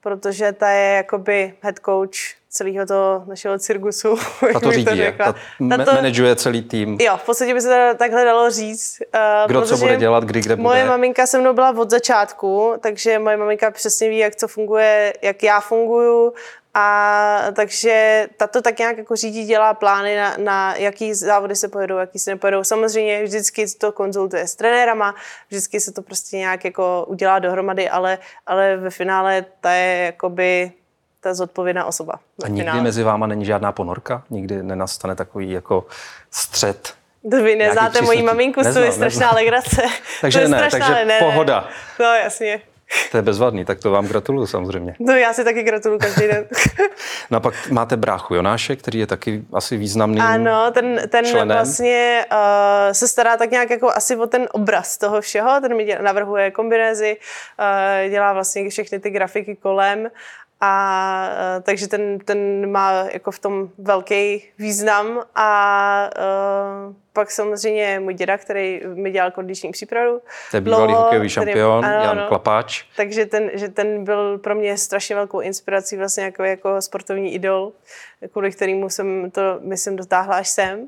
[0.01, 4.15] protože ta je jakoby head coach celého toho našeho cirkusu.
[4.54, 5.36] Ta to řídí, to ta,
[5.77, 6.97] ta to, manažuje celý tým.
[7.01, 8.97] Jo, v podstatě by se to takhle dalo říct.
[9.15, 10.63] Uh, Kdo co bude dělat, kdy, kde bude.
[10.63, 15.13] Moje maminka se mnou byla od začátku, takže moje maminka přesně ví, jak co funguje,
[15.21, 16.34] jak já funguju
[16.74, 21.98] a takže tato tak nějak jako řídí, dělá plány na, na jaký závody se pojedou,
[21.98, 22.64] jaký se nepojedou.
[22.64, 25.16] Samozřejmě vždycky to konzultuje s trenérama,
[25.50, 30.72] vždycky se to prostě nějak jako udělá dohromady, ale, ale ve finále ta je jakoby
[31.22, 32.14] ta zodpovědná osoba.
[32.44, 32.84] A nikdy finále.
[32.84, 34.24] mezi váma není žádná ponorka?
[34.30, 35.86] Nikdy nenastane takový jako
[36.32, 36.94] střed?
[37.32, 39.82] To vy neznáte moji maminku, to je strašná legrace.
[40.22, 41.70] takže to je ne, strašná, takže ne, pohoda.
[42.00, 42.62] No jasně.
[43.12, 44.95] To je bezvadný, tak to vám gratuluju samozřejmě.
[44.99, 46.45] No já si taky gratuluju každý den.
[47.32, 51.58] no a pak máte bráchu Jonáše, který je taky asi významný Ano, ten, ten členem.
[51.58, 55.97] vlastně uh, se stará tak nějak jako asi o ten obraz toho všeho, ten mi
[56.01, 57.17] navrhuje kombinézy,
[57.60, 60.10] uh, dělá vlastně všechny ty grafiky kolem
[60.62, 66.10] a uh, takže ten, ten má jako v tom velký význam a
[66.88, 70.21] uh, pak samozřejmě můj děda, který mi dělal kondiční přípravu.
[70.52, 72.84] To je bývalý hokejový šampion, ano, Jan ano, Klapáč.
[72.95, 77.71] Takže ten, že ten byl pro mě strašně velkou inspirací, vlastně jako, jako sportovní idol,
[78.32, 80.88] kvůli kterému jsem to, myslím, dotáhla až sem.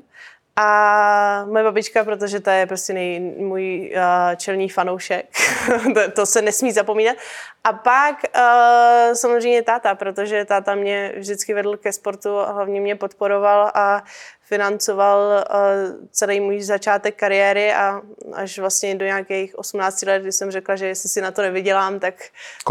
[0.56, 5.26] A moje babička, protože ta je prostě nej, můj uh, čelný fanoušek,
[5.94, 7.16] to, to se nesmí zapomínat.
[7.64, 12.96] A pak uh, samozřejmě táta, protože táta mě vždycky vedl ke sportu a hlavně mě
[12.96, 14.02] podporoval a
[14.46, 18.00] financoval uh, celý můj začátek kariéry a
[18.32, 22.00] až vlastně do nějakých 18 let, kdy jsem řekla, že jestli si na to nevydělám,
[22.00, 22.14] tak,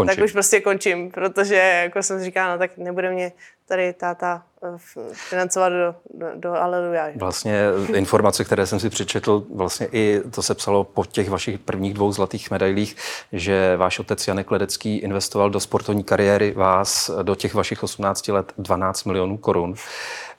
[0.06, 3.32] tak už prostě končím, protože jako jsem říkala, no tak nebude mě
[3.68, 4.76] tady táta eh,
[5.12, 7.08] financovat do, do, do Aleluja.
[7.16, 7.60] Vlastně
[7.94, 12.12] informace, které jsem si přečetl, vlastně i to se psalo po těch vašich prvních dvou
[12.12, 12.96] zlatých medailích,
[13.32, 18.52] že váš otec Janek Ledecký investoval do sportovní kariéry vás do těch vašich 18 let
[18.58, 19.74] 12 milionů korun.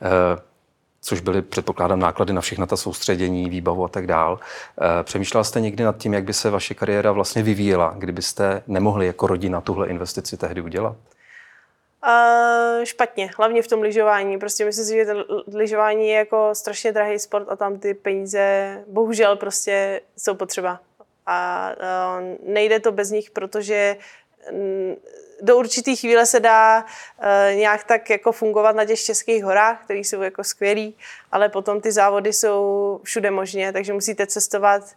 [0.01, 0.54] Eh,
[1.05, 4.39] což byly, předpokládám, náklady na všechna ta soustředění, výbavu a tak dál.
[4.81, 9.07] Eh, přemýšlela jste někdy nad tím, jak by se vaše kariéra vlastně vyvíjela, kdybyste nemohli
[9.07, 10.95] jako rodina tuhle investici tehdy udělat?
[12.05, 14.39] Uh, špatně, hlavně v tom lyžování.
[14.39, 15.05] Prostě myslím si, že
[15.53, 20.79] lyžování je jako strašně drahý sport a tam ty peníze bohužel prostě jsou potřeba.
[21.25, 23.97] A uh, nejde to bez nich, protože
[25.41, 29.99] do určitý chvíle se dá uh, nějak tak jako fungovat na těch českých horách, které
[29.99, 30.97] jsou jako skvělý,
[31.31, 34.95] ale potom ty závody jsou všude možně, takže musíte cestovat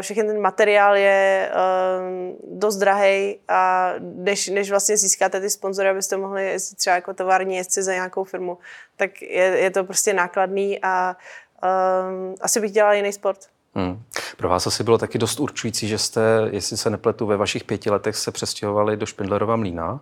[0.00, 6.16] všechny ten materiál je uh, dost drahý a než, než vlastně získáte ty sponzory, abyste
[6.16, 8.58] mohli jezdit třeba jako tovární jezdci za nějakou firmu,
[8.96, 11.16] tak je, je to prostě nákladný a
[11.62, 13.38] uh, asi bych dělala jiný sport.
[13.74, 14.02] Hmm.
[14.36, 17.90] Pro vás asi bylo taky dost určující, že jste, jestli se nepletu, ve vašich pěti
[17.90, 20.00] letech se přestěhovali do Špindlerova mlína.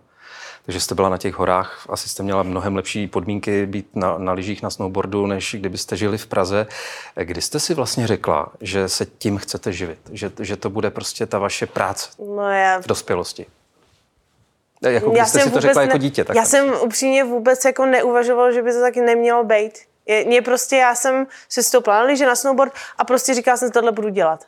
[0.64, 4.32] Takže jste byla na těch horách, asi jste měla mnohem lepší podmínky být na, na
[4.32, 6.66] lyžích, na snowboardu, než kdybyste žili v Praze.
[7.14, 9.98] Kdy jste si vlastně řekla, že se tím chcete živit?
[10.12, 12.80] Že, že to bude prostě ta vaše práce no já...
[12.80, 13.46] v dospělosti?
[14.82, 16.24] Jako já jste si to řekla jako dítě.
[16.24, 19.78] Tak já jsem upřímně vůbec jako neuvažovala, že by to taky nemělo být.
[20.26, 23.72] Mě prostě, já jsem si stoupla na lyže, na snowboard a prostě říkala jsem, že
[23.72, 24.44] tohle budu dělat.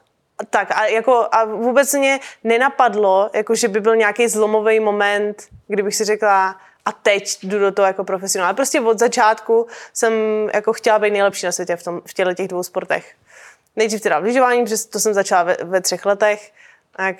[0.50, 5.96] Tak a, jako, a vůbec mě nenapadlo, jako, že by byl nějaký zlomový moment, kdybych
[5.96, 8.54] si řekla, a teď jdu do toho jako profesionál.
[8.54, 10.12] Prostě od začátku jsem
[10.54, 13.14] jako chtěla být nejlepší na světě v, tom, v těchto těch dvou sportech.
[13.76, 16.52] Nejdřív teda lyžování, protože to jsem začala ve, ve třech letech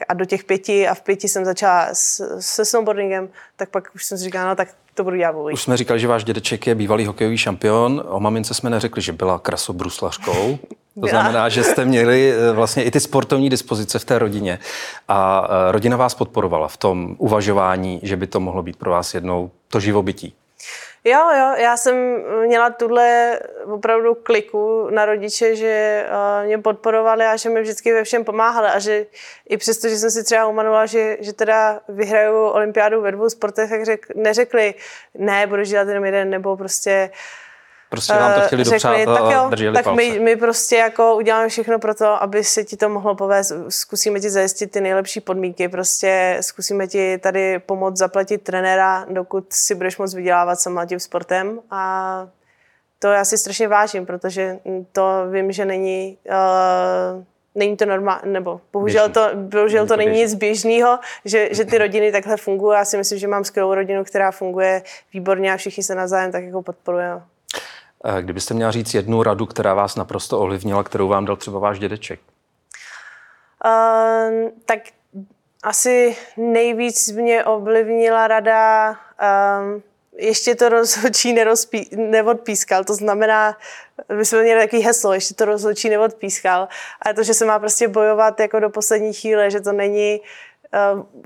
[0.09, 4.05] a do těch pěti a v pěti jsem začala s, se snowboardingem, tak pak už
[4.05, 6.75] jsem si říkala, no tak to budu dělat Už jsme říkali, že váš dědeček je
[6.75, 8.05] bývalý hokejový šampion.
[8.09, 10.59] O mamince jsme neřekli, že byla krasobruslařkou.
[11.01, 14.59] To znamená, že jste měli eh, vlastně i ty sportovní dispozice v té rodině
[15.09, 19.15] a eh, rodina vás podporovala v tom uvažování, že by to mohlo být pro vás
[19.15, 20.35] jednou to živobytí.
[21.07, 21.97] Jo, jo, já jsem
[22.47, 28.05] měla tuhle opravdu kliku na rodiče, že uh, mě podporovali a že mi vždycky ve
[28.05, 29.07] všem pomáhali a že
[29.49, 33.71] i přesto, že jsem si třeba umanula, že, že teda vyhraju olympiádu ve dvou sportech,
[33.71, 34.75] tak řek, neřekli,
[35.15, 37.44] ne, budeš dělat jenom jeden, nebo prostě uh,
[37.95, 41.17] Prostě vám to chtěli eh, řekli, dopřát tak jo, drželi tak my, my, prostě jako
[41.17, 43.53] uděláme všechno pro to, aby se ti to mohlo povést.
[43.69, 49.75] Zkusíme ti zajistit ty nejlepší podmínky, prostě zkusíme ti tady pomoct zaplatit trenéra, dokud si
[49.75, 52.27] budeš moct vydělávat sama tím sportem a
[52.99, 54.59] to já si strašně vážím, protože
[54.93, 60.35] to vím, že není uh, není to normální, nebo bohužel to, bohužel to není nic
[60.35, 62.77] běžného, že, že ty rodiny takhle fungují.
[62.77, 66.45] Já si myslím, že mám skvělou rodinu, která funguje výborně a všichni se navzájem tak
[66.45, 67.23] jako podporujeme.
[68.07, 71.79] Eh, kdybyste měla říct jednu radu, která vás naprosto ovlivnila, kterou vám dal třeba váš
[71.79, 72.21] dědeček?
[73.65, 74.81] Uh, tak
[75.63, 79.83] asi nejvíc mě ovlivnila rada um,
[80.17, 81.37] ještě to rozhodčí
[81.97, 83.57] neodpískal, to znamená,
[84.13, 86.69] my jsme měli takový heslo, ještě to rozhodčí neodpískal,
[87.03, 90.21] ale to, že se má prostě bojovat jako do poslední chvíle, že to není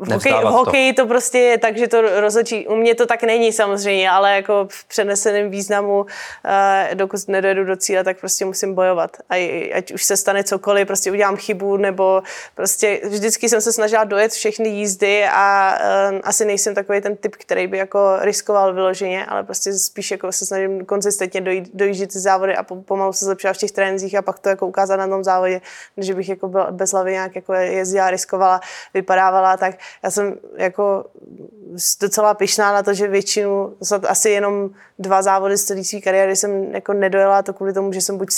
[0.00, 1.02] v hokej, v hokeji to.
[1.02, 2.66] to prostě je tak, že to rozhodčí.
[2.66, 7.76] U mě to tak není samozřejmě, ale jako v přeneseném významu, uh, dokud nedojedu do
[7.76, 9.16] cíle, tak prostě musím bojovat.
[9.30, 12.22] A ať už se stane cokoliv, prostě udělám chybu, nebo
[12.54, 15.78] prostě vždycky jsem se snažila dojet všechny jízdy a
[16.10, 20.32] uh, asi nejsem takový ten typ, který by jako riskoval vyloženě, ale prostě spíš jako
[20.32, 24.22] se snažím konzistentně dojít, dojíždět ty závody a pomalu se zlepšovat v těch trénincích a
[24.22, 25.60] pak to jako ukázat na tom závodě,
[25.96, 28.60] že bych jako byla bez hlavy nějak jako jezdila, riskovala,
[28.94, 31.04] vypadávala vyhrávala, tak já jsem jako
[32.00, 33.76] docela pyšná na to, že většinu,
[34.08, 38.00] asi jenom dva závody z celé své kariéry jsem jako nedojela, to kvůli tomu, že
[38.00, 38.28] jsem buď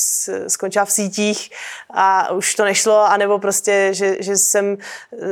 [0.48, 1.50] skončila v sítích
[1.90, 4.76] a už to nešlo, anebo prostě, že, že jsem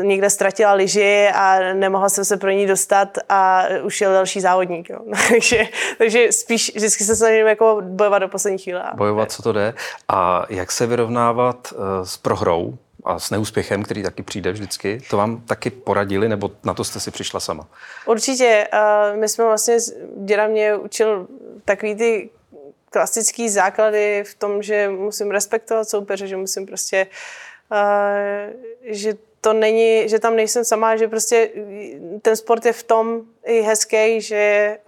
[0.03, 4.91] někde ztratila lyži a nemohla jsem se pro ní dostat a už jel další závodník.
[4.91, 4.99] Jo.
[5.29, 5.65] takže,
[5.99, 8.83] takže spíš vždycky se snažím jako bojovat do poslední chvíle.
[8.95, 9.75] Bojovat, co to jde.
[10.09, 12.79] A jak se vyrovnávat uh, s prohrou?
[13.05, 17.01] A s neúspěchem, který taky přijde vždycky, to vám taky poradili, nebo na to jste
[17.01, 17.69] si přišla sama?
[18.07, 18.69] Určitě.
[19.15, 19.77] My jsme vlastně,
[20.17, 21.27] děda mě učil
[21.65, 22.31] takový ty
[22.91, 27.07] klasický základy v tom, že musím respektovat soupeře, že musím prostě,
[28.83, 31.51] že to není, že tam nejsem sama, že prostě
[32.23, 34.79] ten sport je v tom i hezký, že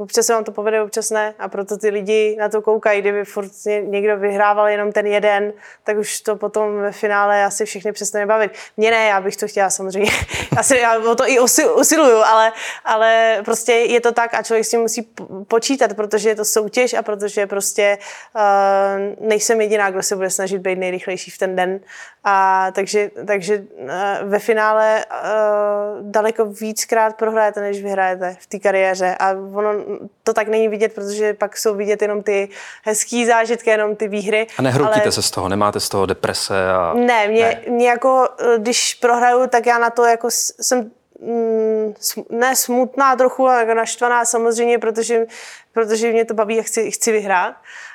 [0.00, 3.00] Občas se vám to povede, občas ne a proto ty lidi na to koukají.
[3.00, 3.52] Kdyby furt
[3.84, 5.52] někdo vyhrával jenom ten jeden,
[5.84, 8.52] tak už to potom ve finále asi všechny přestane bavit.
[8.76, 10.10] Mně ne, já bych to chtěla samozřejmě.
[10.56, 11.38] Asi já o to i
[11.74, 12.52] usiluju, ale,
[12.84, 15.08] ale prostě je to tak a člověk si musí
[15.48, 17.98] počítat, protože je to soutěž a protože prostě
[18.34, 21.80] uh, nejsem jediná, kdo se bude snažit být nejrychlejší v ten den.
[22.24, 23.90] A takže, takže uh,
[24.22, 29.16] ve finále uh, daleko víckrát prohrajete, než vyhrajete v té kariéře.
[29.18, 29.89] A ono
[30.22, 32.48] to tak není vidět, protože pak jsou vidět jenom ty
[32.84, 34.46] hezký zážitky, jenom ty výhry.
[34.58, 35.12] A nehroutíte ale...
[35.12, 36.70] se z toho, nemáte z toho deprese?
[36.70, 36.94] A...
[36.94, 37.72] Ne, mě, ne.
[37.72, 41.94] mě jako, eh, když prohraju, tak já na to jako jsem mm,
[42.30, 45.26] ne smutná trochu, ale jako naštvaná samozřejmě, protože,
[45.72, 47.54] protože mě to baví a chci, chci vyhrát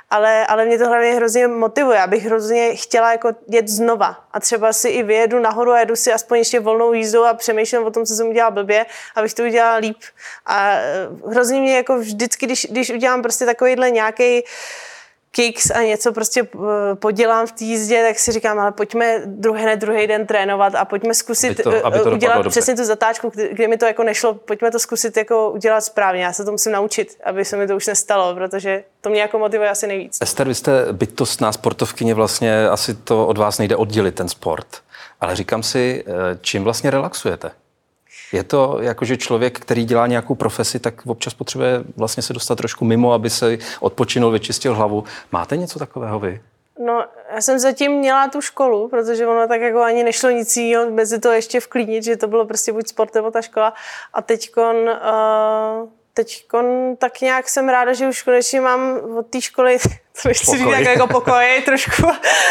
[0.10, 4.74] ale, ale mě to hlavně hrozně motivuje, abych hrozně chtěla jako jet znova a třeba
[4.74, 8.06] si i vyjedu nahoru a jedu si aspoň ještě volnou jízdu a přemýšlím o tom,
[8.06, 9.98] co jsem udělala blbě, abych to udělala líp.
[10.46, 14.44] A eh, hrozně mě jako vždycky, když, když udělám prostě takovýhle nějaký
[15.36, 19.66] kicks a něco prostě eh, podělám v té jízdě, tak si říkám, ale pojďme druhý,
[19.66, 23.30] ne druhý den trénovat a pojďme zkusit to, aby to eh, udělat přesně tu zatáčku,
[23.30, 26.24] kde, kde mi to jako nešlo, pojďme to zkusit jako udělat správně.
[26.24, 29.40] Já se to musím naučit, aby se mi to už nestalo, protože to mě jako
[29.40, 30.18] motivuje asi nejvíc.
[30.22, 34.68] Ester, vy jste bytostná sportovkyně, vlastně asi to od vás nejde oddělit ten sport.
[35.22, 37.52] Ale říkám si, eh, čím vlastně relaxujete?
[38.34, 42.56] Je to jako, že člověk, který dělá nějakou profesi, tak občas potřebuje vlastně se dostat
[42.56, 45.04] trošku mimo, aby se odpočinul, vyčistil hlavu.
[45.32, 46.42] Máte něco takového vy?
[46.86, 50.92] No, já jsem zatím měla tu školu, protože ono tak jako ani nešlo nic jiného
[50.92, 53.74] mezi to ještě vklínit, že to bylo prostě buď sport nebo ta škola.
[54.14, 56.46] A teďkon uh, teď
[56.98, 59.78] tak nějak jsem ráda, že už konečně mám od té školy,
[60.22, 62.04] to nechci říct jako pokoj trošku,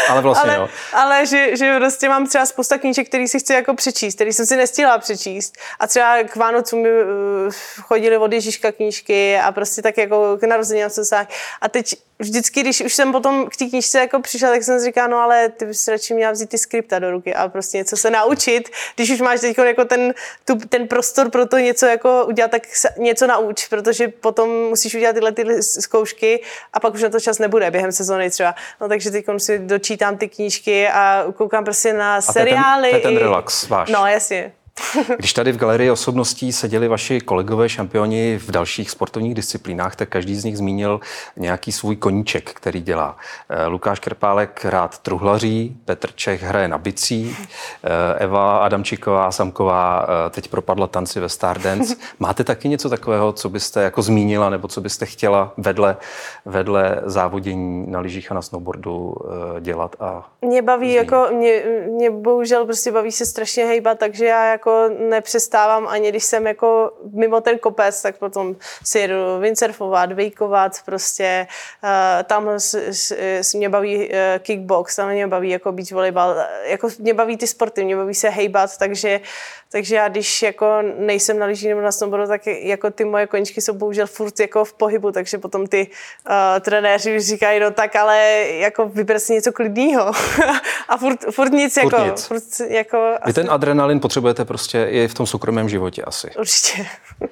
[0.09, 3.73] ale, vlastně, ale, ale že, že prostě mám třeba spousta knížek, který si chci jako
[3.73, 5.57] přečíst, který jsem si nestihla přečíst.
[5.79, 10.43] A třeba k Vánocům mi uh, chodili od Ježíška knížky a prostě tak jako k
[10.43, 11.27] narozeninám se
[11.61, 14.85] A teď vždycky, když už jsem potom k té knížce jako přišla, tak jsem si
[14.85, 17.97] říkala, no ale ty bys radši měla vzít ty skripta do ruky a prostě něco
[17.97, 18.69] se naučit.
[18.95, 20.13] Když už máš teď jako ten,
[20.45, 22.63] tu, ten prostor pro to něco jako udělat, tak
[22.97, 27.39] něco nauč, protože potom musíš udělat tyhle ty zkoušky a pak už na to čas
[27.39, 28.55] nebude během sezóny třeba.
[28.81, 32.87] No takže teď si dočítám ty knížky a koukám prostě na seriály.
[32.87, 33.89] A to je ten, to je ten relax váš.
[33.89, 34.51] No jasně.
[35.17, 40.35] Když tady v galerii osobností seděli vaši kolegové šampioni v dalších sportovních disciplínách, tak každý
[40.35, 40.99] z nich zmínil
[41.37, 43.17] nějaký svůj koníček, který dělá.
[43.49, 47.37] Eh, Lukáš Krpálek rád truhlaří, Petr Čech hraje na bicí,
[47.83, 51.95] eh, Eva Adamčiková Samková eh, teď propadla tanci ve Stardance.
[52.19, 55.97] Máte taky něco takového, co byste jako zmínila, nebo co byste chtěla vedle,
[56.45, 59.15] vedle závodění na lyžích a na snowboardu
[59.59, 59.95] dělat?
[59.99, 60.97] A mě baví, zmínit?
[60.97, 66.09] jako mě, mě bohužel prostě baví se strašně hejbat, takže já jako jako nepřestávám ani
[66.09, 71.47] když jsem jako mimo ten kopec, tak potom si jedu windsurfovat, vejkovat, prostě
[71.83, 76.35] uh, tam s, s, s, mě baví uh, kickbox, tam mě baví jako beach volleyball,
[76.65, 79.19] jako mě baví ty sporty, mě baví se hejbat, takže
[79.71, 83.61] takže já když jako nejsem na lyží nebo na snowboardu, tak jako ty moje koničky
[83.61, 85.87] jsou bohužel furt jako v pohybu, takže potom ty
[86.29, 88.17] uh, trenéři říkají, no tak ale
[88.49, 90.11] jako vyber si něco klidného.
[90.89, 92.05] a furt, furt nic furt jako.
[92.05, 92.25] Nic.
[92.25, 96.31] Furt jako Vy ten adrenalin potřebujete prostě i v tom soukromém životě asi.
[96.39, 96.85] Určitě.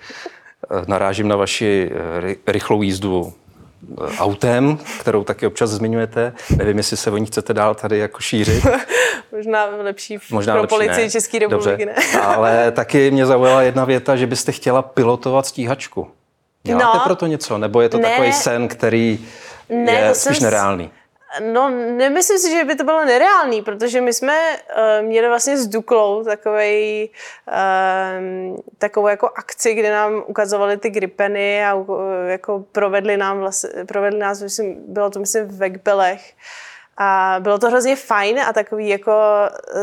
[0.72, 3.34] Eh, narážím na vaši eh, rychlou jízdu
[4.18, 6.34] autem, kterou taky občas zmiňujete.
[6.58, 8.64] Nevím, jestli se o ní chcete dál tady jako šířit.
[9.32, 11.12] Možná lepší Možná pro lepší policii ne.
[11.12, 12.02] České republiky, Dobře.
[12.14, 12.22] ne?
[12.22, 16.08] Ale taky mě zaujala jedna věta, že byste chtěla pilotovat stíhačku.
[16.64, 17.58] Děláte no, pro to něco?
[17.58, 19.20] Nebo je to ne, takový sen, který
[19.70, 20.90] ne, je spíš nereálný?
[21.40, 25.68] No, nemyslím si, že by to bylo nereálný, protože my jsme uh, měli vlastně s
[25.68, 27.10] Duklou takovej,
[27.48, 33.70] uh, takovou jako akci, kde nám ukazovali ty gripeny a uh, jako provedli, nám vlastně,
[33.86, 36.34] provedli nás, myslím, bylo to myslím v Vegbelech.
[36.98, 39.12] A bylo to hrozně fajn a takový jako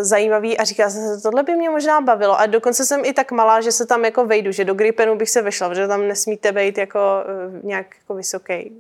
[0.00, 2.40] zajímavý a říkala jsem se, tohle by mě možná bavilo.
[2.40, 5.30] A dokonce jsem i tak malá, že se tam jako vejdu, že do Gripenu bych
[5.30, 8.72] se vešla, protože tam nesmíte být jako e, nějak jako vysoký.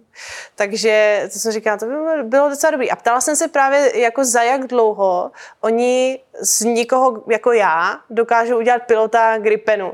[0.54, 2.90] Takže to jsem říkala, to by bylo docela dobrý.
[2.90, 8.58] A ptala jsem se právě jako za jak dlouho oni z nikoho jako já dokážou
[8.58, 9.92] udělat pilota Gripenu.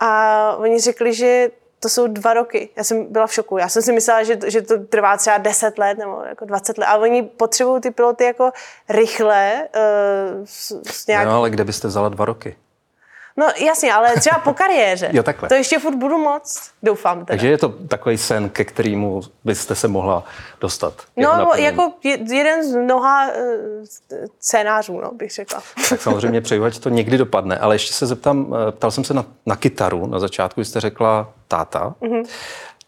[0.00, 1.50] A oni řekli, že
[1.80, 2.68] to jsou dva roky.
[2.76, 3.58] Já jsem byla v šoku.
[3.58, 6.86] Já jsem si myslela, že, že to trvá třeba 10 let nebo jako 20 let,
[6.86, 8.50] ale oni potřebují ty piloty jako
[8.88, 9.68] rychle.
[9.74, 11.26] Uh, s, s nějak...
[11.26, 12.56] No, ale kde byste vzala dva roky?
[13.40, 15.08] No jasně, ale třeba po kariéře.
[15.12, 15.48] jo, takhle.
[15.48, 17.26] To ještě furt budu moc, doufám teda.
[17.26, 20.24] Takže je to takový sen, ke kterému byste se mohla
[20.60, 20.94] dostat.
[21.16, 21.64] No, naplnění.
[21.64, 21.92] jako
[22.32, 23.34] jeden z mnoha uh,
[24.40, 25.62] scénářů, no, bych řekla.
[25.88, 29.14] Tak samozřejmě přeju, ať to někdy dopadne, ale ještě se zeptám, eh, ptal jsem se
[29.14, 32.24] na, na kytaru, na začátku jste řekla táta, mm-hmm.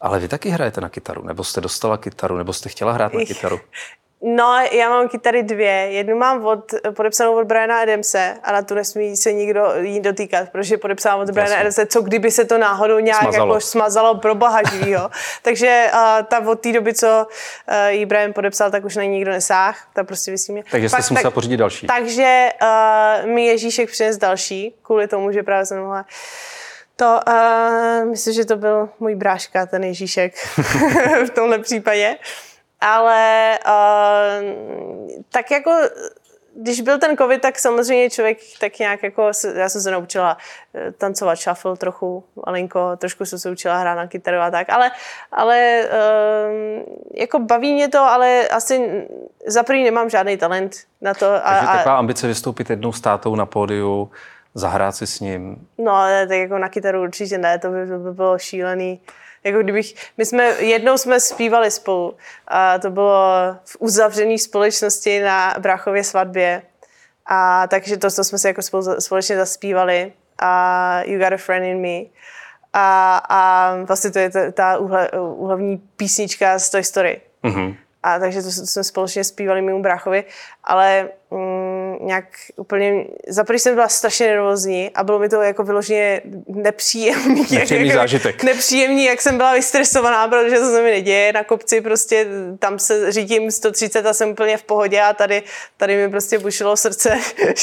[0.01, 3.25] ale vy taky hrajete na kytaru, nebo jste dostala kytaru, nebo jste chtěla hrát na
[3.25, 3.61] kytaru?
[4.25, 5.71] No, já mám kytary dvě.
[5.71, 10.49] Jednu mám od, podepsanou od Briana Adamse a na tu nesmí se nikdo jí dotýkat,
[10.49, 14.15] protože je podepsaná od Briana Adamse, co kdyby se to náhodou nějak smazalo, jako smazalo
[14.15, 15.11] pro boha živýho.
[15.43, 17.27] Takže uh, ta od té doby, co
[17.69, 19.87] uh, jí Brian podepsal, tak už na ní nikdo nesáh.
[19.93, 20.65] Ta prostě vysí mě.
[20.71, 21.87] Takže jste si musela tak, pořídit další.
[21.87, 26.05] Takže uh, mi Ježíšek přines další, kvůli tomu, že právě jsem mohla
[26.97, 30.35] to, uh, myslím, že to byl můj bráška, ten Ježíšek
[31.27, 32.17] v tomhle případě
[32.83, 34.49] ale uh,
[35.29, 35.71] tak jako
[36.55, 40.37] když byl ten covid, tak samozřejmě člověk tak nějak jako, já jsem se naučila
[40.75, 44.91] eh, tancovat shuffle trochu, malinko, trošku jsem se učila hrát na kytaru a tak, ale,
[45.33, 49.07] ale um, jako baví mě to, ale asi
[49.47, 51.27] za první nemám žádný talent na to.
[51.27, 54.11] A, Takže taková ambice vystoupit jednou státou na pódiu,
[54.55, 55.69] zahrát si s ním?
[55.79, 55.93] No,
[56.29, 59.01] tak jako na kytaru určitě ne, to by, by bylo šílený.
[59.45, 62.17] Jako kdybych, my jsme, jednou jsme zpívali spolu
[62.49, 66.63] a to bylo v uzavřené společnosti na bráchově svatbě.
[67.27, 71.67] A takže to, to jsme si jako spolu, společně zaspívali a You Got a Friend
[71.67, 72.11] in Me.
[72.73, 74.79] A, a vlastně to je ta, ta
[75.19, 77.21] úhlavní písnička z Toy Story.
[77.45, 77.77] Mm-hmm.
[78.03, 80.25] A takže to, to jsme společně zpívali mému bráchovi,
[80.65, 81.62] ale mm,
[82.03, 82.25] nějak
[82.57, 87.47] úplně, za jsem byla strašně nervózní a bylo mi to jako vyloženě nepříjemný.
[87.51, 88.43] Nepříjemný jak, zážitek.
[88.43, 91.33] Nepříjemný, jak jsem byla vystresovaná, protože to se mi neděje.
[91.33, 92.27] Na kopci prostě
[92.59, 95.43] tam se řídím 130 a jsem úplně v pohodě a tady,
[95.77, 97.19] tady mi prostě bušilo srdce.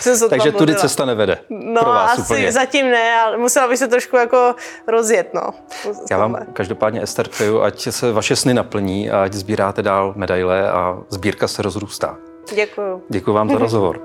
[0.00, 1.38] jsem takže tudy cesta nevede.
[1.50, 2.52] No pro vás asi úplně.
[2.52, 4.54] zatím ne, ale musela bych se trošku jako
[4.86, 5.34] rozjet.
[5.34, 5.42] No.
[6.10, 10.70] Já vám každopádně Ester přeju, ať se vaše sny naplní a ať sbíráte dál medaile
[10.70, 12.18] a sbírka se rozrůstá.
[12.54, 13.02] Děkuju.
[13.08, 14.00] Děkuji vám za rozhovor.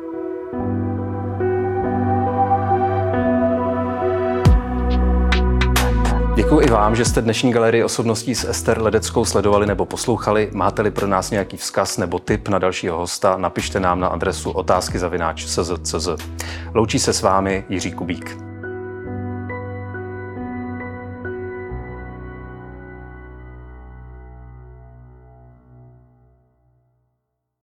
[6.36, 10.50] Děkuji i vám, že jste dnešní galerii osobností s Ester Ledeckou sledovali nebo poslouchali.
[10.54, 15.00] Máte-li pro nás nějaký vzkaz nebo tip na dalšího hosta, napište nám na adresu otázky
[16.74, 18.51] Loučí se s vámi Jiří Kubík.